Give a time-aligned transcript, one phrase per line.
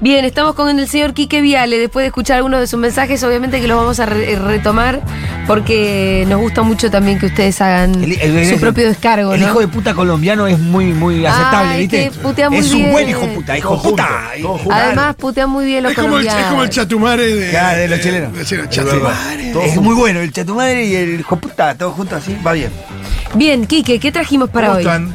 [0.00, 1.78] Bien, estamos con el señor Quique Viale.
[1.78, 5.00] Después de escuchar algunos de sus mensajes, obviamente que los vamos a re- retomar
[5.46, 9.32] porque nos gusta mucho también que ustedes hagan El- el- su propio descargo.
[9.32, 9.46] El ¿no?
[9.46, 12.10] hijo de puta colombiano es muy, muy aceptable, Ay, ¿viste?
[12.22, 14.04] putea muy es un buen hijo de puta, hijo Todo puta.
[14.34, 14.72] junto, todo junto.
[14.74, 16.50] Además, putean muy bien los Es como, el, es colombianos.
[16.50, 18.32] como el chatumare de, Claro, de los chilenos.
[18.34, 19.52] de Es chatumare.
[19.54, 19.80] Junto.
[19.82, 22.70] muy bueno, el chatumadre y el hijo de puta, todos juntos así, va bien.
[23.34, 24.82] Bien, Quique, ¿qué trajimos para ¿Cómo hoy?
[24.84, 25.14] están?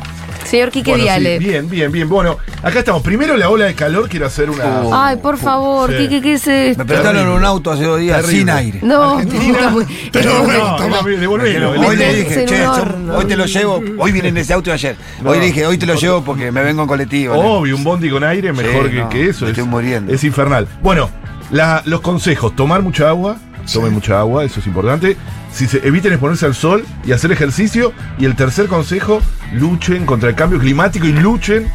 [0.50, 2.10] Señor Quique Bueno, sí, bien, bien, bien.
[2.10, 3.02] Bueno, acá estamos.
[3.04, 4.82] Primero la ola de calor, quiero hacer una.
[4.92, 5.98] Ay, por favor, Sí.
[5.98, 6.80] Quique, ¿qué es esto?
[6.80, 8.40] Me prestaron un auto hace dos días Terrible.
[8.40, 8.80] sin aire.
[8.82, 9.76] No, Argentina.
[10.12, 11.72] Pero bueno, No, devolvelo.
[11.72, 14.74] Hoy le dije, che, yo- hoy te lo llevo, hoy viene en ese auto de
[14.76, 14.96] ayer.
[15.22, 15.30] No.
[15.32, 17.36] Hoy le dije, hoy te lo llevo porque me vengo en colectivo.
[17.36, 19.46] Obvio, un bondi con aire mejor Sí, que, no, que eso.
[19.46, 20.14] me es, estoy muriendo.
[20.14, 20.68] es infernal.
[20.82, 21.10] Bueno,
[21.52, 23.38] la- los consejos: tomar mucha agua.
[23.72, 25.16] Tomen mucha agua, eso es importante.
[25.52, 27.94] Si se, eviten exponerse al sol y hacer ejercicio.
[28.18, 29.22] Y el tercer consejo:
[29.54, 31.72] luchen contra el cambio climático y luchen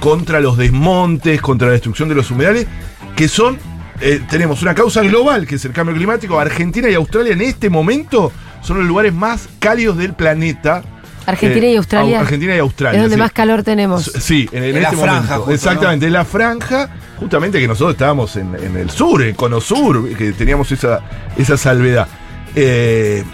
[0.00, 2.66] contra los desmontes, contra la destrucción de los humedales,
[3.16, 3.58] que son.
[4.00, 6.38] eh, tenemos una causa global, que es el cambio climático.
[6.38, 8.32] Argentina y Australia en este momento
[8.62, 10.82] son los lugares más cálidos del planeta.
[11.28, 12.18] Argentina y Eh, Australia.
[12.18, 12.96] Au- Argentina y Australia.
[12.98, 13.20] Es donde sí.
[13.22, 14.04] más calor tenemos.
[14.04, 15.34] Sí, en, en En la este franja, momento.
[15.36, 19.60] justo, Exactamente, en la franja, justamente que nosotros estábamos en, en el sur, en Cono
[19.60, 21.00] Sur, que teníamos esa,
[21.36, 22.08] esa salvedad.
[22.54, 23.24] Eh,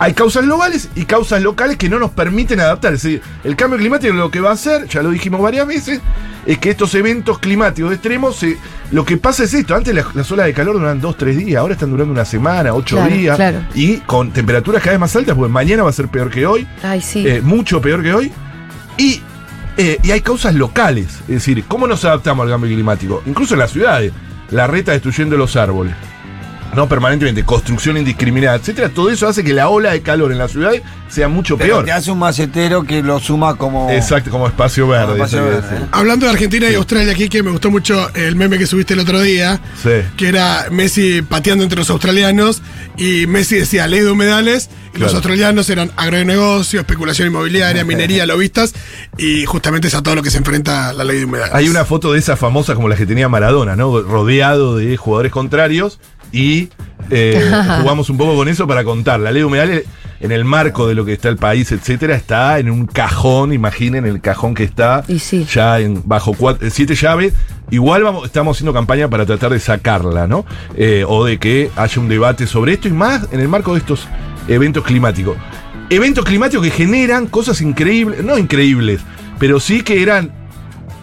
[0.00, 2.94] hay causas globales y causas locales que no nos permiten adaptar.
[2.94, 6.00] Es decir, el cambio climático lo que va a hacer, ya lo dijimos varias veces,
[6.46, 8.56] es que estos eventos climáticos extremos, se-
[8.92, 11.60] lo que pasa es esto, antes las, las olas de calor duraban dos, tres días,
[11.60, 13.58] ahora están durando una semana, ocho Claro, días, claro.
[13.74, 16.66] y con temperaturas cada vez más altas, porque mañana va a ser peor que hoy.
[16.82, 17.28] Ay, sí.
[17.28, 18.32] Eh, mucho peor que hoy.
[18.96, 19.20] Y,
[19.76, 21.08] eh, y hay causas locales.
[21.22, 23.22] Es decir, ¿cómo nos adaptamos al cambio climático?
[23.26, 24.12] Incluso en las ciudades.
[24.50, 25.94] La reta destruyendo los árboles.
[26.74, 28.88] No permanentemente, construcción indiscriminada, etcétera.
[28.90, 31.84] Todo eso hace que la ola de calor en las ciudades sea mucho Pero peor.
[31.84, 33.90] te hace un macetero que lo suma como.
[33.90, 35.12] Exacto, como espacio verde.
[35.12, 35.88] Como espacio eso quiere verde, decir.
[35.92, 39.00] Hablando de Argentina y Australia aquí, que me gustó mucho el meme que subiste el
[39.00, 39.90] otro día, Sí.
[40.16, 42.62] que era Messi pateando entre los australianos
[42.96, 48.74] y Messi decía ley de humedales y los australianos eran agronegocio, especulación inmobiliaria, minería, lobistas
[49.18, 51.54] y justamente es a todo lo que se enfrenta la ley de humedales.
[51.54, 54.00] Hay una foto de esas famosas como las que tenía Maradona, ¿no?
[54.00, 55.98] Rodeado de jugadores contrarios
[56.32, 56.68] y
[57.10, 57.40] eh,
[57.80, 59.20] jugamos un poco con eso para contar.
[59.20, 59.84] La ley de humedales,
[60.20, 64.06] en el marco de lo que está el país, etcétera, está en un cajón, imaginen
[64.06, 65.46] el cajón que está Y sí.
[65.50, 67.32] ya en bajo cuatro, eh, siete llaves.
[67.70, 70.44] Igual vamos, estamos haciendo campaña para tratar de sacarla, ¿no?
[70.76, 73.78] Eh, o de que haya un debate sobre esto y más en el marco de
[73.78, 74.08] estos
[74.48, 75.36] eventos climáticos.
[75.88, 79.00] Eventos climáticos que generan cosas increíbles, no increíbles,
[79.38, 80.39] pero sí que eran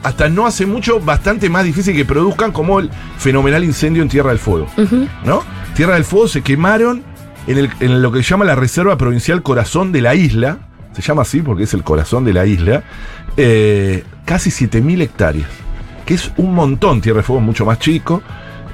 [0.03, 4.29] hasta no hace mucho bastante más difícil que produzcan como el fenomenal incendio en Tierra
[4.29, 4.67] del Fuego.
[5.25, 5.43] ¿No?
[5.75, 7.03] Tierra del Fuego se quemaron
[7.47, 10.59] en, el- en lo que se llama la Reserva Provincial Corazón de la Isla.
[10.93, 12.83] Se llama así porque es el corazón de la isla.
[13.37, 15.47] eh, casi 7.000 hectáreas.
[16.05, 17.01] Que es un montón.
[17.01, 18.23] Tierra del Fuego es mucho más chico.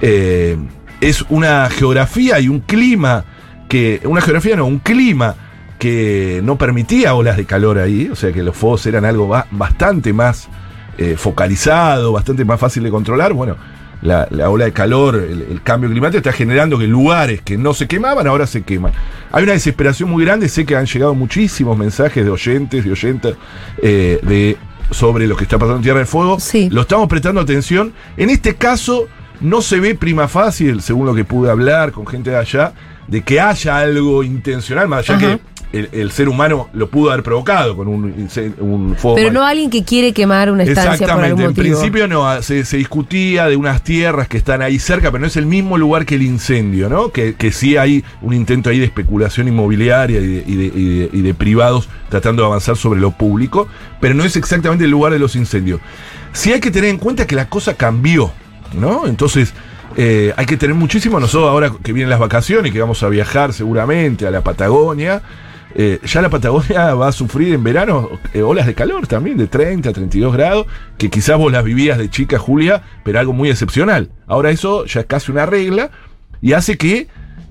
[0.01, 0.57] eh,
[1.01, 3.25] es una geografía y un clima
[3.67, 3.99] que.
[4.05, 5.35] Una geografía no, un clima
[5.79, 8.07] que no permitía olas de calor ahí.
[8.09, 10.47] O sea que los fuegos eran algo ba- bastante más
[10.97, 13.33] eh, focalizado, bastante más fácil de controlar.
[13.33, 13.55] Bueno,
[14.01, 17.73] la, la ola de calor, el, el cambio climático está generando que lugares que no
[17.73, 18.91] se quemaban ahora se queman.
[19.31, 23.33] Hay una desesperación muy grande, sé que han llegado muchísimos mensajes de oyentes, de oyentas,
[23.81, 24.57] eh, de,
[24.91, 26.39] sobre lo que está pasando en Tierra del Fuego.
[26.39, 26.69] Sí.
[26.69, 27.93] Lo estamos prestando atención.
[28.17, 29.07] En este caso,
[29.39, 32.73] no se ve prima fácil, según lo que pude hablar con gente de allá,
[33.07, 35.37] de que haya algo intencional, más allá Ajá.
[35.37, 38.29] que el, el ser humano lo pudo haber provocado con un,
[38.59, 39.15] un fuego.
[39.15, 41.63] Pero mal- no alguien que quiere quemar una estancia por algún Exactamente, en motivo.
[41.79, 45.27] principio no, ah, se, se discutía de unas tierras que están ahí cerca, pero no
[45.27, 47.09] es el mismo lugar que el incendio, ¿no?
[47.11, 50.99] Que, que sí hay un intento ahí de especulación inmobiliaria y de, y de- y
[50.99, 53.67] de- y de privados tratando de avanzar sobre lo público,
[53.99, 55.81] pero no es exactamente el lugar de los incendios.
[56.31, 58.31] Sí hay que tener en cuenta que la cosa cambió,
[58.79, 59.07] ¿no?
[59.07, 59.53] Entonces,
[59.97, 63.53] eh, hay que tener muchísimo, nosotros ahora que vienen las vacaciones, que vamos a viajar
[63.53, 65.21] seguramente a la Patagonia,
[65.75, 69.47] eh, ya la Patagonia va a sufrir en verano eh, olas de calor también, de
[69.47, 70.67] 30 a 32 grados,
[70.97, 74.09] que quizás vos las vivías de chica, Julia, pero algo muy excepcional.
[74.27, 75.89] Ahora eso ya es casi una regla
[76.41, 77.07] y hace que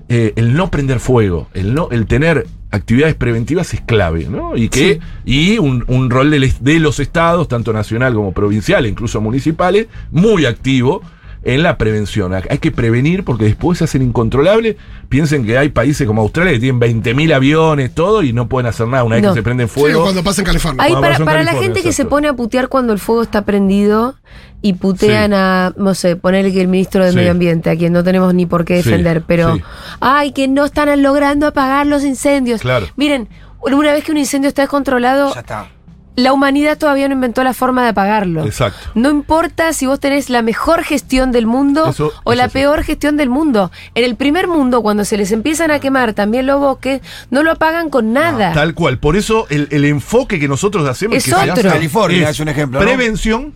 [0.09, 4.55] eh, el no prender fuego, el, no, el tener actividades preventivas es clave, ¿no?
[4.57, 9.21] Y que y un, un rol est- de los estados, tanto nacional como provincial, incluso
[9.21, 11.01] municipales, muy activo
[11.45, 12.33] en la prevención.
[12.33, 14.77] Hay que prevenir porque después se hacen incontrolables.
[15.09, 18.87] Piensen que hay países como Australia que tienen 20.000 aviones, todo, y no pueden hacer
[18.87, 19.31] nada una vez No.
[19.33, 20.03] que se prenden Sí, fuego.
[20.03, 20.85] cuando pasa en California.
[20.87, 24.15] Cuando para, la gente que se pone a putear cuando el fuego está prendido
[24.61, 25.35] y putean Sí.
[25.37, 27.17] a, no sé, ponerle que el ministro de Sí.
[27.17, 29.61] Medio Ambiente, a quien no tenemos ni por qué Sí, defender, pero, sí.
[29.99, 32.61] ay, que no están logrando apagar los incendios.
[32.61, 32.87] Claro.
[32.95, 33.27] Miren,
[33.61, 35.67] una vez que un incendio está descontrolado, Ya está.
[36.15, 38.45] La humanidad todavía no inventó la forma de apagarlo.
[38.45, 38.91] Exacto.
[38.93, 42.53] No importa si vos tenés la mejor gestión del mundo Eso- o eso la sí.
[42.53, 43.71] peor gestión del mundo.
[43.95, 47.01] En el primer mundo, cuando se les empiezan a quemar también los bosques,
[47.31, 48.53] no lo apagan con nada.
[48.53, 48.99] Tal cual.
[48.99, 51.53] Por eso el, el enfoque que nosotros hacemos Es que se otro.
[51.53, 52.85] hace California es un ejemplo, ¿no?
[52.85, 53.53] Prevención,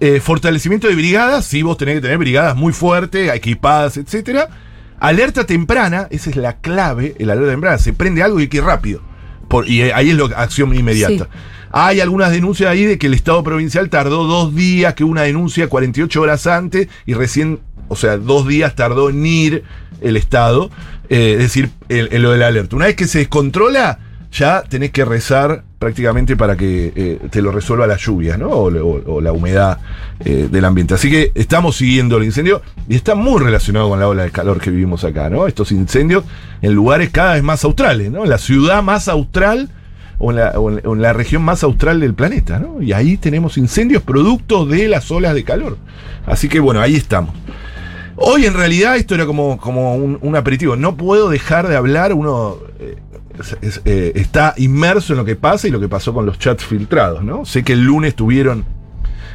[0.00, 4.48] eh, fortalecimiento de brigadas, sí, vos tenés que tener brigadas muy fuertes, equipadas, etcétera.
[4.98, 8.56] Alerta temprana, esa es la clave, el alerta temprana, se prende algo y hay que
[8.58, 9.02] ir rápido.
[9.50, 11.24] Por- y ahí es la acción inmediata.
[11.24, 11.30] Sí.
[11.72, 15.68] Hay algunas denuncias ahí de que el Estado provincial tardó dos días, que una denuncia
[15.68, 19.64] 48 horas antes y recién, o sea, dos días tardó en ir
[20.00, 20.70] el Estado,
[21.08, 22.76] eh, es decir, el- el- lo del alerta.
[22.76, 23.98] Una vez que se descontrola,
[24.32, 28.50] ya tenés que rezar prácticamente para que eh, te lo resuelva la lluvia, ¿no?
[28.50, 29.78] O, la humedad
[30.24, 30.94] eh, del ambiente.
[30.94, 34.60] Así que estamos siguiendo el incendio y está muy relacionado con la ola de calor
[34.60, 35.46] que vivimos acá, ¿no?
[35.46, 36.24] Estos incendios
[36.62, 38.24] en lugares cada vez más australes, ¿no?
[38.24, 39.70] En la ciudad más austral
[40.18, 42.82] o en, la, región más austral del planeta, ¿no?
[42.82, 45.78] Y ahí tenemos incendios producto de las olas de calor.
[46.26, 47.34] Así que bueno, ahí estamos.
[48.16, 50.76] Hoy en realidad esto era como, como un, un aperitivo.
[50.76, 52.96] No puedo dejar de hablar, uno eh,
[53.60, 56.64] es- eh, está inmerso en lo que pasa y lo que pasó con los chats
[56.64, 57.44] filtrados, ¿no?
[57.44, 58.64] Sé que el lunes tuvieron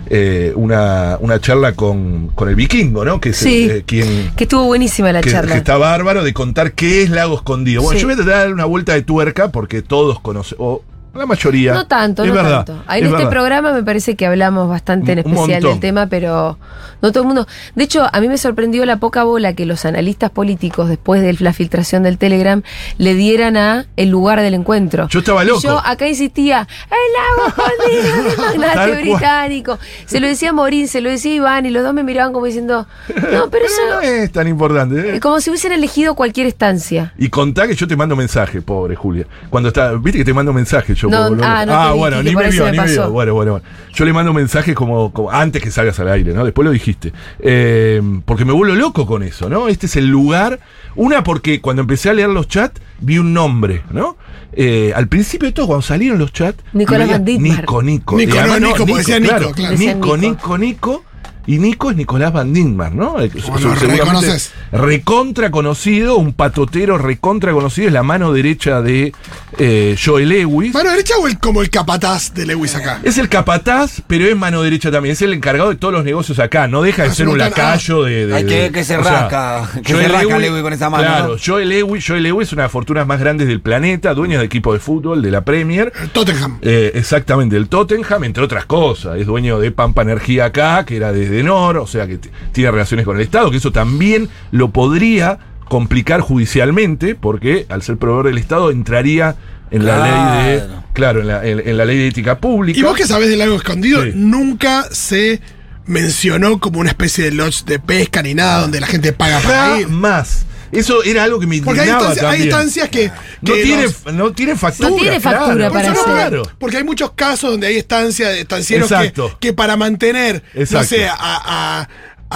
[0.07, 3.19] eh, una, una charla con, con el vikingo, ¿no?
[3.19, 3.67] Que es Sí.
[3.69, 4.31] eh, quien...
[4.35, 5.53] Que estuvo buenísima la Que, charla.
[5.53, 7.81] que está bárbaro de contar qué es Lago Escondido.
[7.81, 8.01] Bueno, Sí.
[8.03, 10.83] yo voy a tratar de darle una vuelta de tuerca porque todos conocen, o
[11.15, 11.73] la mayoría.
[11.73, 12.83] No tanto, es no verdad, tanto.
[12.91, 13.29] Es en este verdad.
[13.29, 16.57] programa me parece que hablamos bastante en especial del tema, pero
[17.01, 17.47] no todo el mundo.
[17.75, 21.33] De hecho, a mí me sorprendió la poca bola que los analistas políticos, después de
[21.39, 22.61] la filtración del Telegram,
[22.97, 25.07] le dieran a el lugar del encuentro.
[25.09, 25.61] Yo estaba Y loco.
[25.61, 29.79] yo acá insistía, el lago escondido del magnate británico.
[30.05, 32.87] Se lo decía Morín, se lo decía Iván, y los dos me miraban como diciendo,
[33.31, 34.01] no, pero no eso.
[34.01, 35.15] es tan importante.
[35.15, 35.19] ¿eh?
[35.19, 37.13] Como si hubiesen elegido cualquier estancia.
[37.17, 39.25] Y contá que yo te mando mensaje, pobre Julia.
[39.49, 41.04] Cuando está, viste que te mando mensaje yo.
[41.09, 43.11] No, por- ah, no te vi, bueno, ni me vio, ni me vio.
[43.11, 43.65] Bueno, bueno, bueno.
[43.93, 46.43] Yo le mando mensajes como, como antes que salgas al aire, ¿no?
[46.43, 47.13] Después lo dijiste.
[47.39, 49.67] Eh, porque me vuelvo loco con eso, ¿no?
[49.67, 50.59] Este es el lugar.
[50.95, 54.17] Una, porque cuando empecé a leer los chats, vi un nombre, ¿no?
[54.53, 56.63] Eh, al principio de todo, cuando salieron los chats.
[56.73, 57.21] Nicolás.
[57.21, 58.17] Nico, Nico.
[58.17, 59.75] Nico, Nico, decía Nico, claro.
[59.77, 60.17] Nico, Nico.
[60.17, 61.03] Nico, Nico.
[61.47, 63.15] Y Nico es Nicolás Van Ditmar, ¿no?
[63.19, 64.51] Seguramente reconoces.
[64.71, 69.13] recontra conocido, un patotero recontra conocido, es la mano derecha de
[69.57, 70.73] eh, Joe Lewis.
[70.73, 72.99] ¿Mano derecha o el, como el capataz de Lewis acá?
[73.03, 75.13] Es el capataz, pero es mano derecha también.
[75.13, 76.67] Es el encargado de todos los negocios acá.
[76.67, 79.03] No deja de Ah, ser se un lacayo de, de- Hay que- que se o
[79.03, 81.35] sea, rasca, que Joe se rasca Lewis con esa mano, Claro.
[81.43, 84.45] Joe Lewis, Joe Lewis es una de las fortunas más grandes del planeta, dueño de
[84.45, 85.93] equipo de fútbol, de la Premier.
[86.11, 86.57] Tottenham.
[86.61, 89.17] Eh, exactamente, el Tottenham, entre otras cosas.
[89.19, 92.19] Es dueño de Pampa Energía acá, que era desde Nor, o sea que
[92.51, 95.37] tiene relaciones con el Estado, que eso también lo podría
[95.69, 99.35] complicar judicialmente, porque al ser proveedor del Estado entraría
[99.71, 100.63] en la ley de.
[100.93, 101.21] Claro.
[101.21, 102.79] En la, en- en la ley de ética pública.
[102.79, 104.11] Y vos que sabés del lago escondido, Sí.
[104.13, 105.41] nunca se
[105.87, 109.79] mencionó como una especie de lodge de pesca ni nada donde la gente paga para
[109.79, 109.85] ir.
[109.87, 110.45] Jamás.
[110.71, 114.05] Eso era algo que me Porque hay indignaba instancias, hay instancias que, no, tiene, los-
[114.13, 114.89] no tiene factura.
[114.89, 116.43] No tiene factura claro, para Por eso claro.
[116.59, 118.91] porque- hay muchos casos donde hay estancias, estancieros
[119.39, 121.87] que, para mantener, no sé, a, a- a-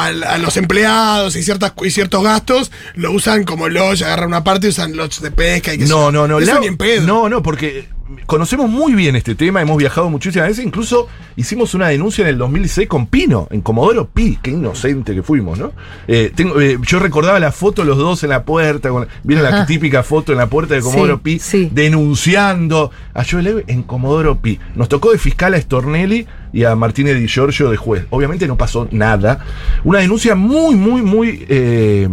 [0.07, 4.67] a los empleados y, ciertas, y ciertos gastos, lo usan como lodge, agarran una parte
[4.67, 6.39] y usan lodge de pesca y que No, no, no.
[6.39, 7.05] Eso la- ni en pedo.
[7.07, 7.89] No, no, porque
[8.25, 12.37] conocemos muy bien este tema, hemos viajado muchísimas veces, incluso hicimos una denuncia en el
[12.37, 15.71] 2006 con Pino, en Comodoro Pi, qué inocente que fuimos, ¿no?
[16.07, 19.65] Eh, tengo, eh, yo recordaba la foto los dos en la puerta, con- vieron la
[19.65, 21.69] típica foto en la puerta de Comodoro Sí, Pi, sí.
[21.71, 24.59] denunciando a Joe Leve en Comodoro Pi.
[24.75, 28.05] Nos tocó de fiscal a Stornelli y a Martínez Di Giorgio de juez.
[28.09, 29.45] Obviamente no pasó nada.
[29.83, 32.09] Una denuncia muy, muy, muy, eh,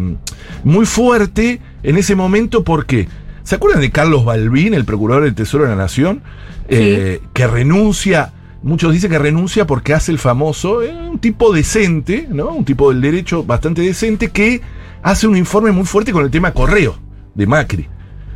[0.64, 3.08] muy fuerte en ese momento porque...
[3.46, 6.20] ¿Se acuerdan de Carlos Balbín, el procurador del Tesoro de la Nación?
[6.68, 8.32] Eh, que renuncia,
[8.64, 12.48] muchos dicen que renuncia porque hace el famoso, eh, un tipo decente, ¿no?
[12.48, 14.62] Un tipo del derecho bastante decente que
[15.00, 16.98] hace un informe muy fuerte con el tema correo
[17.36, 17.88] de Macri.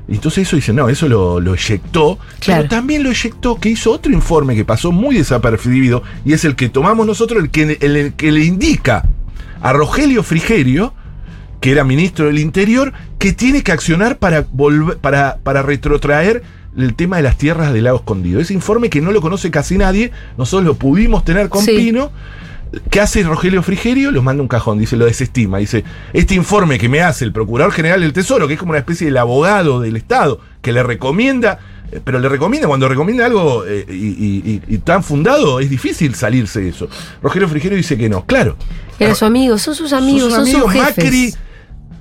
[0.06, 2.16] Y entonces eso dice, no, eso lo, lo eyectó.
[2.38, 2.62] Claro.
[2.62, 6.54] Pero también lo eyectó que hizo otro informe que pasó muy desapercibido y es el
[6.54, 9.04] que tomamos nosotros, el que, el- el que le indica
[9.60, 10.94] a Rogelio Frigerio,
[11.60, 16.42] que era ministro del Interior, que tiene que accionar para, volver, para, para retrotraer
[16.76, 18.40] el tema de las tierras del lago escondido.
[18.40, 21.72] Ese informe que no lo conoce casi nadie, nosotros lo pudimos tener con Sí.
[21.76, 22.10] Pino.
[22.88, 24.12] ¿Qué hace Rogelio Frigerio?
[24.12, 25.58] Los manda un cajón, dice, lo desestima.
[25.58, 28.78] Dice, este informe que me hace el Procurador General del Tesoro, que es como una
[28.78, 31.58] especie del abogado del Estado, que le recomienda,
[31.90, 35.68] eh, pero le recomienda, cuando recomienda algo eh, y, y- y- y tan fundado, es
[35.68, 36.88] difícil salirse de eso.
[37.20, 38.56] Rogelio Frigerio dice que no, claro.
[39.00, 40.96] Era su amigo, son sus amigos, son, sus jefes.
[40.96, 41.34] Macri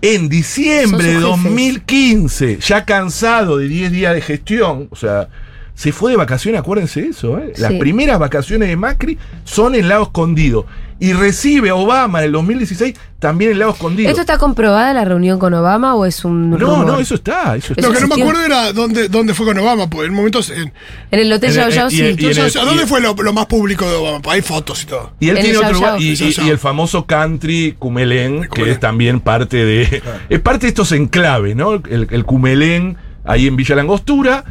[0.02, 1.44] en diciembre de Son sus jefes.
[1.44, 5.28] 2015, ya cansado de 10 días de gestión, o sea,
[5.76, 7.54] se fue de vacaciones, acuérdense de eso, ¿eh?
[7.58, 7.80] Las Sí.
[7.80, 10.66] primeras vacaciones de Macri son en Lago Escondido.
[11.02, 14.10] Y recibe a Obama en el 2016 también en Lago Escondido.
[14.10, 16.86] ¿Esto está comprobada la reunión con Obama o es un no, rumor?
[16.88, 17.56] no, eso está.
[17.56, 17.88] Eso está.
[17.88, 20.50] Lo que no me acuerdo era dónde, dónde fue con Obama, porque en momentos.
[20.50, 20.74] En,
[21.12, 21.98] En el hotel Yao el- Yao y- sí.
[21.98, 23.96] y- y- entonces, en el- o sea, ¿dónde y- fue lo, lo más público de
[23.96, 24.22] Obama?
[24.22, 25.14] Pues hay fotos y todo.
[25.22, 26.02] Y él En tiene el otro Yao lugar.
[26.02, 26.46] Y, El Yao y- Yao.
[26.46, 30.02] y el famoso country Cumelén, que es también parte de.
[30.30, 31.76] Es parte de estos enclaves, ¿no?
[31.76, 34.44] El, el Cumelén, ahí en Villa Langostura.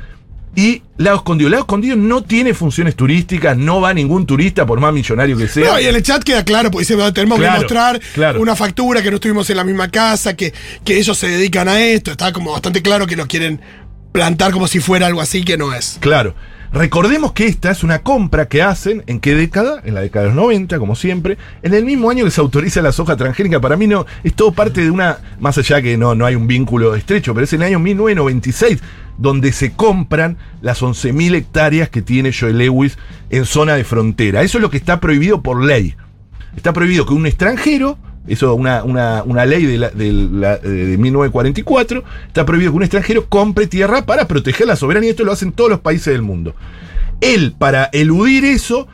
[0.57, 1.51] Y Lago Escondido.
[1.51, 5.73] Lago Escondido no tiene funciones turísticas, no va ningún turista, por más millonario que sea.
[5.75, 8.41] No, y en el chat queda claro, porque dice, "Bueno, tenemos Claro, que mostrar claro.
[8.41, 10.53] una factura, que no estuvimos en la misma casa, que,
[10.85, 12.11] que ellos se dedican a esto.
[12.11, 13.61] Está como bastante claro que lo quieren
[14.11, 15.99] plantar como si fuera algo así que no es.
[16.01, 16.35] Claro.
[16.71, 19.81] Recordemos que esta es una compra que hacen, ¿en qué década?
[19.87, 21.39] En la década de los 90, como siempre.
[21.63, 23.59] En el mismo año que se autoriza la soja transgénica.
[23.59, 26.47] Para mí no, es todo parte de una, más allá que no, no hay un
[26.47, 28.81] vínculo estrecho, pero es en el año 1996
[29.19, 32.97] donde se compran las 11.000 hectáreas que tiene Joel Lewis
[33.31, 34.43] en zona de frontera.
[34.43, 35.95] Eso es lo que está prohibido por ley.
[36.57, 40.97] Está prohibido que un extranjero, eso una, una, una ley de, la- de la- de
[40.99, 45.11] 1944, está prohibido que un extranjero compre tierra para proteger la soberanía.
[45.11, 46.55] Esto lo hacen todos los países del mundo.
[47.21, 48.87] Él, para eludir eso,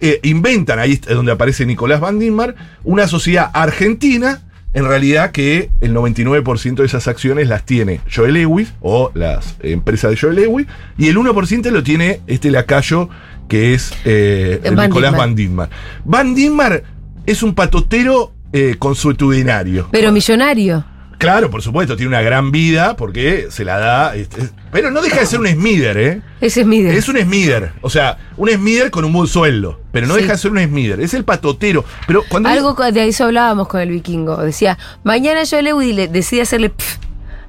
[0.00, 4.42] eh, inventan, ahí es donde aparece Nicolás Van Dienmar, una sociedad argentina,
[4.74, 10.10] en realidad que el 99% de esas acciones las tiene Joel Lewis o las empresas
[10.10, 13.08] de Joel Lewis, y el 1% lo tiene este lacayo
[13.48, 15.16] que es eh, Van Nicolás.
[15.16, 15.68] Van Dienmar.
[16.04, 16.84] Van Dienmar
[17.26, 19.88] es un patotero eh, consuetudinario.
[19.90, 20.84] Pero millonario.
[21.22, 24.14] Claro, por supuesto, tiene una gran vida porque se la da.
[24.16, 26.20] es- es- pero no deja de ser un Smither, ¿eh?
[26.40, 27.72] Es mi Es un Smither.
[27.80, 29.80] O sea, un Smither con un buen sueldo.
[29.92, 30.20] Pero no Sí.
[30.22, 31.00] deja de ser un Smither.
[31.00, 31.84] Es el patotero.
[32.06, 32.48] Pero cuando.
[32.48, 34.36] Algo de eso hablábamos con el vikingo.
[34.38, 36.98] Decía, mañana yo Lewis le decide hacerle pf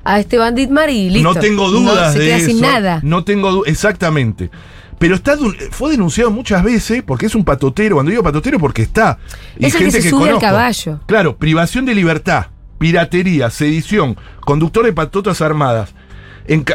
[0.03, 1.33] a este bandit Mar y listo.
[1.33, 2.45] no tengo dudas No, se de queda eso.
[2.47, 2.99] sin nada.
[3.03, 3.71] No tengo dudas.
[3.71, 4.51] Exactamente.
[4.99, 5.35] Pero está
[5.71, 7.95] fue denunciado muchas veces porque es un patotero.
[7.95, 9.17] Cuando digo patotero, porque está.
[9.59, 10.99] Es el que se sube al caballo.
[11.07, 12.45] Claro, privación de libertad,
[12.77, 15.93] piratería, sedición, conductor de patotas armadas.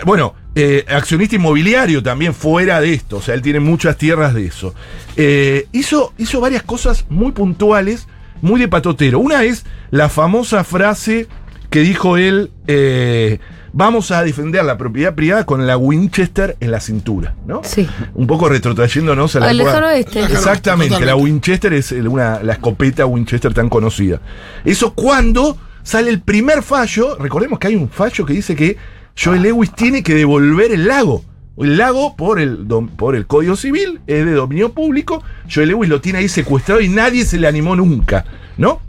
[0.07, 3.19] Bueno, eh, accionista inmobiliario también fuera de esto.
[3.19, 4.75] O sea, él tiene muchas tierras de eso.
[5.17, 8.09] Eh, hizo, hizo varias cosas muy puntuales,
[8.41, 9.19] muy de patotero.
[9.19, 11.29] Una es la famosa frase
[11.71, 12.51] que dijo él.
[12.67, 13.39] eh,
[13.75, 17.61] Vamos a defender la propiedad privada con la Winchester en la cintura, ¿no?
[17.65, 17.87] Sí.
[18.15, 20.21] Un poco retrotrayéndonos a la Al lejano oeste.
[20.25, 21.07] Exactamente, Totalmente.
[21.07, 24.21] la Winchester es una, la escopeta Winchester tan conocida.
[24.65, 28.77] Eso cuando sale el primer fallo, recordemos que hay un fallo que dice que
[29.19, 31.25] Joel Lewis tiene que devolver el lago.
[31.57, 35.23] El lago, por el, por el Código Civil, es de dominio público.
[35.51, 38.27] Joel Lewis lo tiene ahí secuestrado y nadie se le animó nunca,
[38.59, 38.83] ¿no?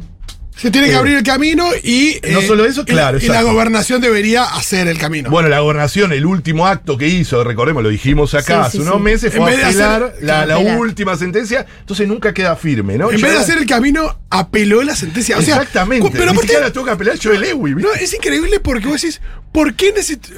[0.61, 2.19] Se tiene que Eh, abrir el camino y.
[2.21, 5.29] eh, no solo eso, y- claro, Y, la gobernación debería hacer el camino.
[5.29, 8.83] Bueno, la gobernación, el último acto que hizo, recordemos, lo dijimos acá Sí, hace sí,
[8.83, 9.01] unos sí.
[9.01, 13.09] meses, fue hacer- apelar la, última sentencia, entonces nunca queda firme, ¿no?
[13.11, 15.37] en vez de hacer el camino, apeló la sentencia.
[15.37, 16.09] O sea, Exactamente.
[16.11, 17.75] Pero Ni siquiera la tuvo que apelar Joel Lewis.
[17.75, 17.89] ¿viste?
[17.91, 19.21] no, es increíble porque vos decís,
[19.53, 19.93] ¿por qué,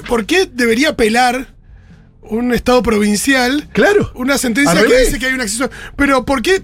[0.06, 1.54] ¿por qué debería apelar
[2.22, 4.12] un Estado provincial Claro.
[4.14, 5.68] una sentencia que dice que hay un acceso?
[5.96, 6.62] Pero ¿por qué?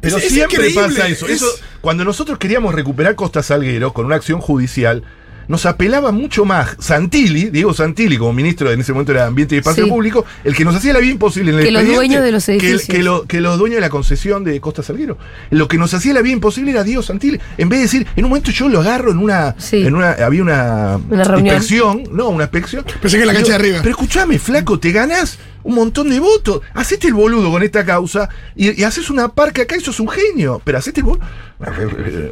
[0.00, 1.26] Pero Es- siempre pasa eso.
[1.26, 1.46] es- eso.
[1.88, 5.04] Cuando nosotros queríamos recuperar Costa Salguero con una acción judicial,
[5.48, 9.58] nos apelaba mucho más Santilli, Diego Santilli, como ministro en ese momento era Ambiente y
[9.60, 9.90] Espacio Sí.
[9.90, 12.46] Público, el que nos hacía la vida imposible en el Que los dueños de los
[12.50, 12.82] edificios.
[12.86, 15.16] Que, lo- que los dueños de la concesión de Costa Salguero.
[15.48, 17.40] Lo que nos hacía la vida imposible era Diego Santilli.
[17.56, 19.54] En vez de decir, en un momento yo lo agarro en una.
[19.56, 19.86] Sí.
[19.86, 21.54] En una había una, Una reunión.
[21.56, 22.84] inspección, no, una inspección.
[23.00, 23.78] Pensé que en la cancha de arriba.
[23.78, 26.62] Pero escúchame, flaco, te ganás un montón de votos.
[26.74, 30.08] Hacete el boludo con esta causa y, y haces una parca acá y sos un
[30.08, 30.60] genio.
[30.64, 31.24] Pero hacete el boludo.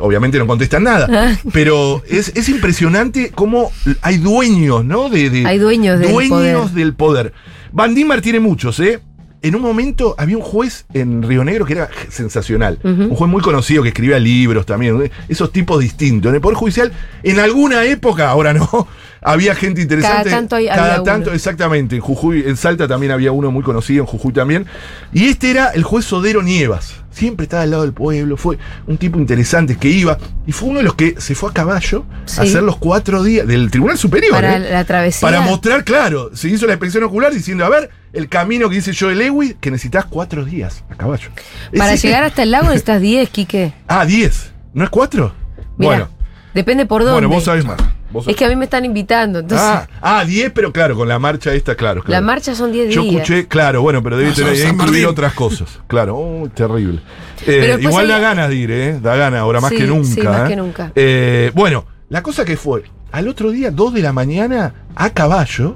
[0.01, 1.07] Obviamente no contestan nada.
[1.11, 1.37] Ah.
[1.53, 3.71] Pero es, es impresionante cómo
[4.03, 5.09] hay dueños, ¿no?
[5.09, 6.71] De, de- Hay dueños del dueños poder.
[6.71, 7.33] del poder.
[7.73, 9.01] Van Dimar tiene muchos, ¿eh?
[9.43, 12.79] En un momento había un juez en Río Negro que era sensacional.
[12.83, 15.13] Un juez muy conocido que escribía libros también.
[15.29, 16.31] Esos tipos distintos.
[16.31, 16.91] En el Poder Judicial,
[17.23, 18.89] en alguna época, ahora no,
[19.23, 20.25] había gente interesante.
[20.25, 21.37] Cada tanto hay- Cada había tanto, uno.
[21.37, 21.97] exactamente.
[21.97, 24.67] En Jujuy, en Salta también había uno muy conocido, en Jujuy también.
[25.13, 26.95] Y este era el juez Sodero Nievas.
[27.17, 30.81] siempre estaba al lado del pueblo, fue un tipo interesante que iba, y fue uno
[30.81, 32.41] de los que se fue a caballo Sí.
[32.41, 34.33] a hacer los cuatro días del Tribunal Superior.
[34.33, 34.71] Para ¿eh?
[34.71, 35.27] la travesía.
[35.27, 38.93] Para mostrar, claro, se hizo la inspección ocular diciendo, a ver, el camino que dice
[38.95, 41.31] Joel Lewis, que necesitas cuatro días a caballo.
[41.75, 43.73] Para llegar hasta el lago necesitas 10, Quique.
[43.89, 44.53] Ah, diez.
[44.75, 45.33] ¿No es cuatro?
[45.79, 46.11] Bueno,
[46.53, 47.15] depende por dónde.
[47.15, 47.79] bueno, vos sabés más.
[48.13, 49.67] Vos Es que a mí me están invitando, entonces.
[49.69, 52.01] ah, ah, 10, pero claro, con la marcha esta, claro.
[52.03, 52.25] la claro.
[52.27, 53.15] marcha son 10 Yo días.
[53.23, 55.81] escuché, claro, bueno, pero debe Ah, tener debe incluir otras cosas.
[55.89, 57.01] Claro, oh, terrible.
[57.47, 59.01] Eh, igual hay- da ganas de ir, ¿eh?
[59.03, 60.09] Da ganas, ahora más Sí, que nunca.
[60.15, 60.49] sí, más ¿eh?
[60.49, 60.93] que nunca.
[60.95, 65.75] Eh, bueno, la cosa que fue, al otro día, 2 de la mañana, a caballo,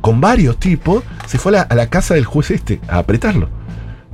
[0.00, 3.48] con varios tipos, se fue a la, a la casa del juez este, a apretarlo.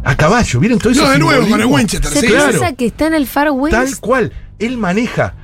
[0.04, 1.02] A caballo, ¿vieron todo eso?
[1.04, 2.26] No, de nuevo, el Winchester, Se sí.
[2.28, 2.50] claro.
[2.50, 3.74] piensa que está en el Far West.
[3.74, 4.32] Tal cual.
[4.58, 5.34] Él maneja.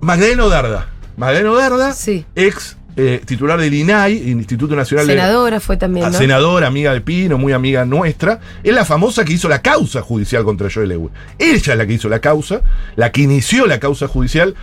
[0.00, 0.88] Magdaleno Darda.
[1.18, 2.24] Magdaleno Darda, Sí.
[2.34, 5.12] ex eh, titular del INAI, Instituto Nacional de.
[5.12, 6.18] Senadora fue también, Ah, ¿no?
[6.18, 8.40] senadora, amiga de Pino, muy amiga nuestra.
[8.64, 11.12] Es la famosa que hizo la causa judicial contra Joel Lewis.
[11.38, 12.60] Ella es la que hizo la causa,
[12.96, 14.56] la que inició la causa judicial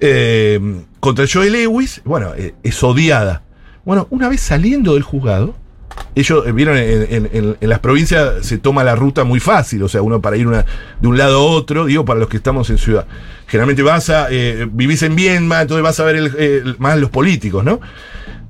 [0.00, 0.60] eh,
[1.00, 2.00] contra Joel Lewis.
[2.04, 3.42] Bueno, eh, es odiada.
[3.84, 5.54] Bueno, una vez saliendo del juzgado,
[6.14, 10.20] ellos, eh, vieron, en, las provincias se toma la ruta muy fácil, o sea, uno
[10.20, 10.64] para ir una-
[11.00, 13.06] de un lado a otro, digo, para los que estamos en ciudad.
[13.46, 17.64] Generalmente vas a, eh, vivís en Viedma, entonces vas a ver el- más los políticos,
[17.64, 17.80] ¿no?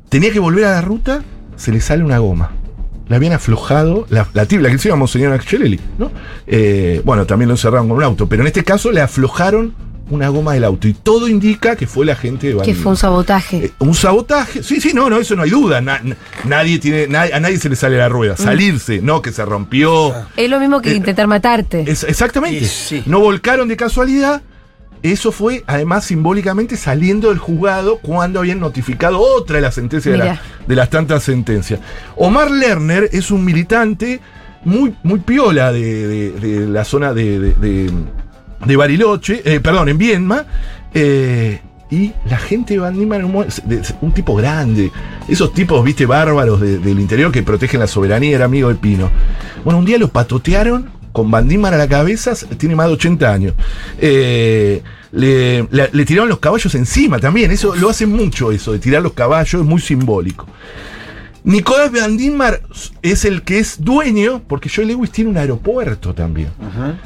[0.09, 1.23] Tenía que volver a la ruta,
[1.57, 2.51] se le sale una goma.
[3.09, 6.11] Le habían aflojado la, la la que se llama Monseñor Axeleli, ¿no?
[6.47, 9.75] Eh, bueno, también lo encerraron con un auto, pero en este caso le aflojaron
[10.11, 12.97] una goma del auto y todo indica que fue la gente de Que fue un
[12.97, 13.57] sabotaje.
[13.67, 14.63] Eh, un sabotaje.
[14.63, 15.81] Sí, sí, no, no, eso no hay duda.
[15.81, 18.37] Na- na- nadie tiene, na- a nadie se le sale la rueda.
[18.37, 20.15] Salirse, no, que se rompió.
[20.37, 21.85] es lo mismo que eh, intentar matarte.
[21.91, 22.61] Es- exactamente.
[22.67, 22.67] Sí,
[22.99, 23.03] sí.
[23.07, 24.43] No volcaron de casualidad.
[25.03, 30.19] Eso fue, además, simbólicamente saliendo del juzgado cuando habían notificado otra de las sentencias de,
[30.19, 30.43] la- Mira.
[30.67, 31.81] de las tantas sentencias.
[32.17, 34.21] Omar Lerner es un militante
[34.65, 37.39] muy, muy piola de, de- de la zona de,
[38.67, 40.45] de- Bariloche, eh, perdón, en Viedma.
[40.93, 42.81] eh, y la gente de
[43.17, 44.91] era un, tipo grande.
[45.29, 49.11] Esos tipos, viste, bárbaros de- del interior que protegen la soberanía, era amigo de Pino.
[49.65, 53.55] Bueno, un día lo patotearon con Diemen a la cabeza, tiene más de 80 años.
[54.01, 57.53] Eh, le tiraron los caballos encima también.
[57.53, 60.47] Eso lo hacen mucho, eso, de tirar los caballos, es muy simbólico.
[61.45, 62.55] Nicolás Van Diemen
[63.03, 66.49] es el que es dueño, porque Joe Lewis tiene un aeropuerto también.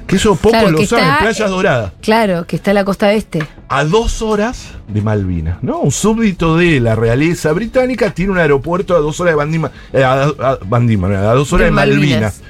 [0.07, 2.85] Que eso pocos Claro, lo que saben, está- Playas Doradas Claro, que está en la
[2.85, 3.43] costa este.
[3.69, 5.79] a dos horas de Malvinas, ¿no?
[5.81, 9.71] Un súbdito de la realeza británica tiene un aeropuerto a dos horas de Van Diemen,
[9.93, 12.01] eh, a, a- Van Diemen, a dos horas De de, Malvinas.
[12.01, 12.41] Malvinas.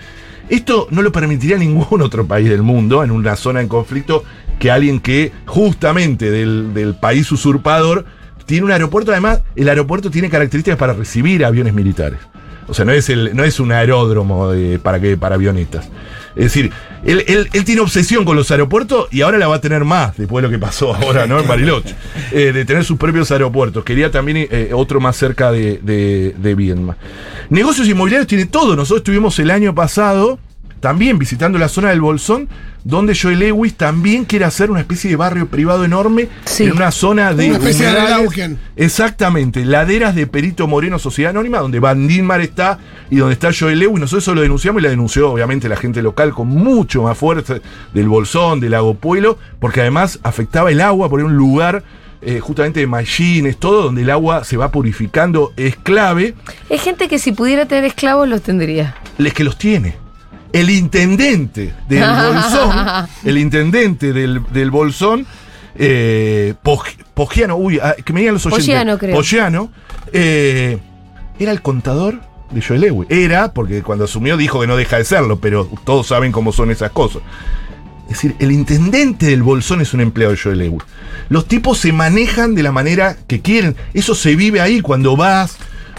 [0.50, 4.24] Esto no lo permitiría ningún otro país del mundo en una zona en conflicto
[4.58, 8.04] que alguien que justamente del, del país usurpador
[8.48, 12.18] tiene un aeropuerto, además el aeropuerto tiene características para recibir aviones militares.
[12.66, 15.88] O sea, no es, el, no es un aeródromo de- para, que, para avionetas.
[16.36, 16.70] Es decir,
[17.04, 20.16] él, él- él tiene obsesión con los aeropuertos y ahora la va a tener más
[20.16, 21.38] después de lo que pasó ahora, ¿no?
[21.40, 21.94] En Bariloche.
[22.32, 23.84] Eh, de tener sus propios aeropuertos.
[23.84, 26.96] Quería también eh, otro más cerca de, de, de Viedma.
[27.50, 28.76] Negocios inmobiliarios tiene todo.
[28.76, 30.38] Nosotros estuvimos el año pasado
[30.80, 32.48] también visitando la zona del Bolsón,
[32.84, 36.64] donde Joel Lewis también quiere hacer una especie de barrio privado enorme Sí.
[36.64, 37.48] en una zona de.
[37.48, 38.56] Una especie de.
[38.76, 42.78] Exactamente, laderas de Perito Moreno Sociedad Anónima, donde Van Dilmar está
[43.10, 44.00] y donde está Joel Lewis.
[44.00, 47.56] Nosotros eso lo denunciamos y la denunció obviamente la gente local con mucho más fuerza
[47.92, 51.82] del Bolsón, del Lago Pueblo, porque además afectaba el agua por un lugar
[52.22, 56.34] eh, justamente de machines, todo donde el agua se va purificando, es clave.
[56.68, 58.96] Es gente que si pudiera tener esclavos los tendría.
[59.18, 59.96] Es que los tiene.
[60.52, 62.00] El intendente del
[62.32, 62.76] Bolsón,
[63.24, 65.26] el intendente del, del Bolsón,
[65.74, 68.64] eh, Pog- Poggiano, uy, ah, que me digan los oyentes.
[68.66, 69.14] Poggiano, creo.
[69.16, 69.70] Poggiano,
[70.12, 70.78] eh,
[71.38, 73.08] era el contador de Joel Lewis.
[73.10, 76.70] Era, porque cuando asumió dijo que no deja de serlo, pero todos saben cómo son
[76.70, 77.22] esas cosas.
[78.04, 80.82] Es decir, el intendente del Bolsón es un empleado de Joel Lewis.
[81.28, 83.76] Los tipos se manejan de la manera que quieren.
[83.92, 85.58] Eso se vive ahí cuando vas.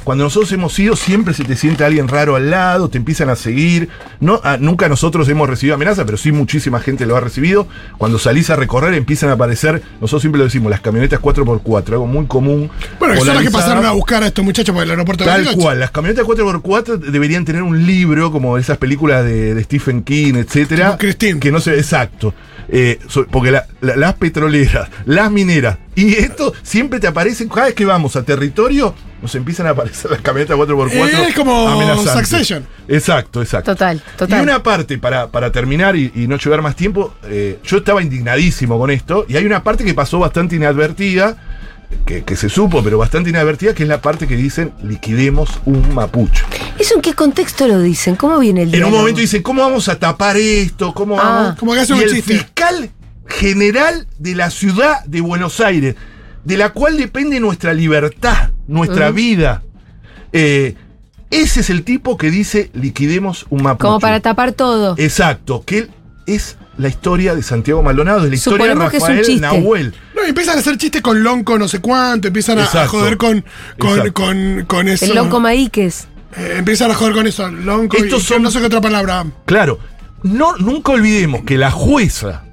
[0.10, 3.36] Cuando nosotros hemos ido, siempre se te siente alguien raro al lado, te empiezan a
[3.36, 3.90] seguir.
[4.20, 7.68] No, ah, nunca nosotros hemos recibido amenaza, pero sí muchísima gente lo ha recibido.
[8.00, 12.08] Cuando salís a recorrer, empiezan a aparecer, nosotros siempre lo decimos, las camionetas 4x4, algo
[12.08, 12.72] muy común.
[12.98, 15.30] Bueno, que son las que pasaron a buscar a estos muchachos por el aeropuerto de
[15.30, 15.64] Tal Bariloche.
[15.64, 20.34] cual, las camionetas 4x4 deberían tener un libro como esas películas de, de Stephen King,
[20.38, 20.88] etcétera.
[20.88, 21.40] Como Christine.
[21.40, 22.34] Que no sé, exacto.
[22.72, 23.00] Eh,
[23.32, 27.84] porque la- la- las petroleras, las mineras y esto siempre te aparecen, cada vez que
[27.86, 30.92] vamos a territorio, nos empiezan a aparecer las camionetas 4x4.
[31.20, 32.30] Eh, es como amenazantes.
[32.30, 32.66] Succession.
[32.88, 33.72] Exacto, exacto.
[33.74, 34.40] Total, total.
[34.40, 38.02] Y una parte, para, para terminar y, y no llevar más tiempo, eh, yo estaba
[38.02, 41.38] indignadísimo con esto, y hay una parte que pasó bastante inadvertida,
[42.06, 45.94] que, que se supo, pero bastante inadvertida, que es la parte que dicen liquidemos un
[45.94, 46.46] mapucho.
[46.78, 48.16] ¿Eso en qué contexto lo dicen?
[48.16, 50.94] ¿Cómo viene el En un momento dice, ¿cómo vamos a tapar esto?
[50.94, 51.24] ¿Cómo Ah.
[51.24, 51.60] vamos?
[51.60, 52.34] Como que hace y un el chiste.
[52.34, 52.90] fiscal
[53.28, 55.96] general de la ciudad de Buenos Aires,
[56.44, 59.62] de la cual depende nuestra libertad, nuestra vida.
[60.32, 60.76] eh,
[61.32, 63.88] ese es el tipo que dice liquidemos un mapuche.
[63.88, 64.96] Como para tapar todo.
[64.98, 65.92] Exacto, que él
[66.26, 69.26] es la historia de Santiago Maldonado, es la historia de Suponemos que es un Rafael
[69.26, 69.42] chiste.
[69.42, 69.94] Nahuel.
[70.20, 73.44] No, y empiezan a hacer chistes con lonco no sé cuánto, empiezan a, joder con,
[73.78, 75.06] con, con, con eso.
[75.06, 76.08] el lonco maíques.
[76.38, 79.26] Eh, empiezan a joder con eso, lonco Estos y son- no sé qué otra palabra.
[79.46, 79.80] Claro,
[80.24, 82.44] no, nunca olvidemos que la jueza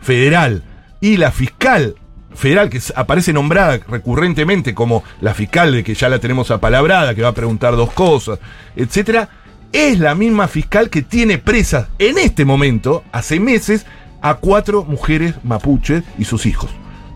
[0.00, 0.62] federal
[1.00, 1.94] y la fiscal
[2.34, 7.22] federal, que aparece nombrada recurrentemente como la fiscal de que ya la tenemos apalabrada, que
[7.22, 8.38] va a preguntar dos cosas,
[8.74, 9.28] etcétera,
[9.70, 13.84] es la misma fiscal que tiene presas en este momento, hace meses,
[14.22, 16.70] a cuatro mujeres mapuches y sus hijos,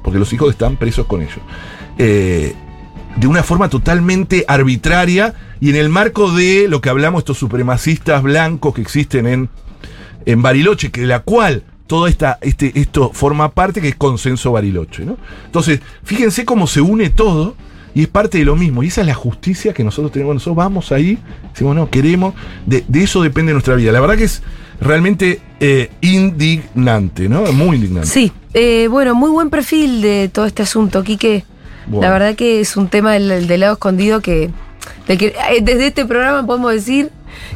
[0.06, 1.40] porque los hijos están presos con ellos.
[1.98, 2.54] Eh,
[3.16, 8.22] de una forma totalmente arbitraria y en el marco de lo que hablamos, estos supremacistas
[8.22, 9.48] blancos que existen en,
[10.24, 14.52] en Bariloche, que de la cual toda esta, este, esto forma parte, que es consenso
[14.52, 15.04] Bariloche.
[15.04, 15.16] ¿no?
[15.46, 17.56] Entonces, fíjense cómo se une todo
[17.92, 18.84] y es parte de lo mismo.
[18.84, 20.34] Y esa es la justicia que nosotros tenemos.
[20.34, 21.18] Nosotros vamos ahí,
[21.50, 22.32] decimos, no, queremos,
[22.64, 23.90] de, de eso depende nuestra vida.
[23.90, 24.44] La verdad que es
[24.80, 27.50] realmente eh, indignante, ¿no?
[27.52, 28.08] Muy indignante.
[28.08, 31.44] Sí, eh, bueno, muy buen perfil de todo este asunto, Quique.
[31.86, 32.06] Bueno.
[32.06, 34.50] La verdad que es un tema del, del lado escondido que,
[35.06, 37.10] del que eh, desde este programa podemos decir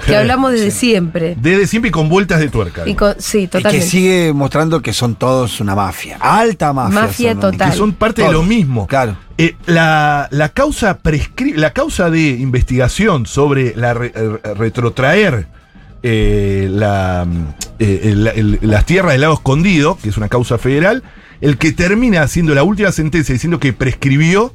[0.07, 1.37] que hablamos desde siempre.
[1.41, 2.83] Desde siempre y con vueltas de tuerca.
[2.87, 3.87] Y con- sí, Y que totalmente.
[3.87, 6.19] sigue mostrando que son todos una mafia.
[6.21, 7.01] Alta mafia.
[7.01, 7.71] Mafia son, total.
[7.71, 8.87] que son parte de lo mismo.
[8.87, 9.17] Claro.
[9.39, 14.13] Eh, la, la causa prescri- la causa de investigación sobre la re-
[14.55, 15.47] retrotraer
[16.03, 17.27] eh, la,
[17.79, 21.03] eh, el- el- las tierras del lago escondido, que es una causa federal,
[21.41, 24.55] el que termina haciendo la última sentencia diciendo que prescribió.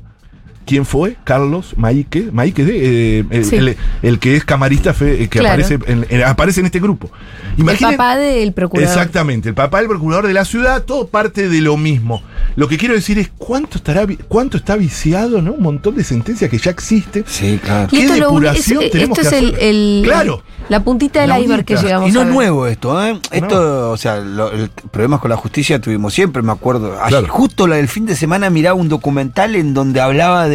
[0.65, 1.17] ¿Quién fue?
[1.23, 2.29] Carlos Maíque.
[2.31, 3.55] Maíque, eh, el, Sí.
[3.57, 5.63] el- el que es camarista fe- eh, que Claro.
[5.63, 7.09] aparece, en, en- aparece en este grupo.
[7.57, 8.89] el papá del procurador.
[8.89, 12.21] Exactamente, el papá del procurador de la ciudad, todo parte de lo mismo.
[12.55, 15.53] Lo que quiero decir es cuánto estará cuánto está viciado, ¿no?
[15.53, 17.23] Un montón de sentencias que ya existen.
[17.27, 17.87] Sí, claro.
[17.89, 19.63] ¿Qué depuración es- tenemos esto que es el, hacer?
[19.63, 20.43] el- Claro.
[20.69, 23.19] la puntita del La iceberg que llegamos Y no a es nuevo esto, ¿eh?
[23.31, 26.97] Esto, o sea, lo- el problemas con la justicia tuvimos siempre, me acuerdo.
[27.01, 27.27] Ayer.
[27.27, 30.54] Justo la del fin de semana miraba un documental en donde hablaba de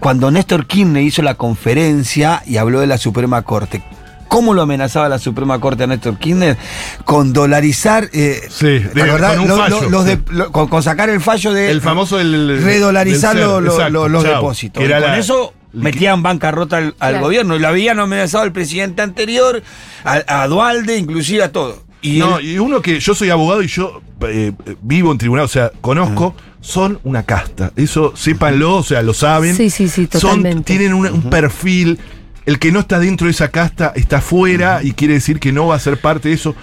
[0.00, 3.82] cuando Néstor Kirchner hizo la conferencia y habló de la Suprema Corte.
[4.28, 6.56] ¿Cómo lo amenazaba la Suprema Corte a Néstor Kirchner?
[7.04, 8.08] Con dolarizar.
[8.12, 10.22] eh, con un Lo- lo- fallo, los de- sí.
[10.30, 11.70] lo- con, con sacar el fallo de.
[11.70, 14.34] El famoso Redolarizar del lo- CER, lo- exacto, lo- los chao.
[14.34, 14.82] depósitos.
[14.82, 17.20] Y con la- eso metían bancarrota al, al Claro.
[17.26, 17.56] gobierno.
[17.56, 19.62] Y lo habían amenazado el presidente anterior,
[20.04, 21.84] a, a Dualde, inclusive a todo.
[22.02, 25.44] Y no, él- y uno que yo soy abogado y yo eh, vivo en tribunal,
[25.44, 27.72] o sea, conozco, son una casta.
[27.76, 29.54] Eso sépanlo, o sea, lo saben.
[29.54, 30.62] Sí, sí, sí, Son- totalmente.
[30.64, 31.98] tienen un, un perfil.
[32.46, 35.66] El que no está dentro de esa casta está fuera y quiere decir que no
[35.66, 36.54] va a ser parte de eso.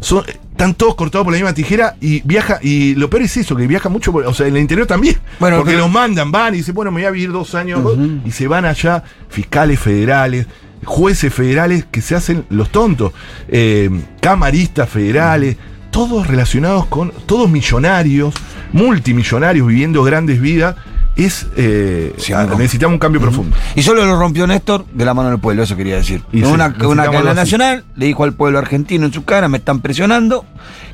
[0.00, 2.60] Son, están todos cortados por la misma tijera y viaja.
[2.62, 5.16] Y lo peor es eso, que viaja mucho, por- o sea, en el interior también.
[5.40, 7.80] Bueno, porque pero- los mandan, van y dicen, bueno, me voy a vivir dos años
[8.24, 10.46] y se van allá fiscales federales,
[10.84, 13.12] jueces federales que se hacen los tontos,
[13.48, 13.90] eh,
[14.20, 15.56] camaristas federales,
[15.90, 18.34] todos relacionados con, todos millonarios,
[18.72, 20.76] multimillonarios viviendo grandes vidas.
[21.16, 22.56] Es, eh, Sí, algo.
[22.56, 23.56] necesitamos un cambio profundo.
[23.74, 26.22] Y solo lo rompió Néstor de la mano del pueblo, eso quería decir.
[26.32, 29.58] Y sí, una, una cadena nacional le dijo al pueblo argentino en su cara, me
[29.58, 30.44] están presionando,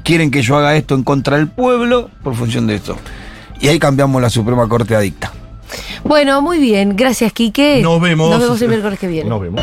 [0.03, 2.97] quieren que yo haga esto en contra del pueblo por función de esto.
[3.61, 5.31] Y ahí cambiamos la Suprema Corte adicta.
[6.05, 6.97] Bueno, muy bien.
[6.97, 7.81] Gracias, Quique.
[7.83, 8.31] Nos vemos.
[8.31, 9.29] Nos vemos el miércoles que viene.
[9.29, 9.63] Nos vemos.